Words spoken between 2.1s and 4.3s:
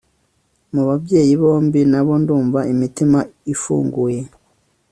ndumva imitima ifunguye